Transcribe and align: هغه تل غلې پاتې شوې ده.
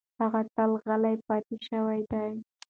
هغه 0.21 0.41
تل 0.55 0.71
غلې 0.85 1.13
پاتې 1.27 1.55
شوې 1.67 2.01
ده. 2.11 2.23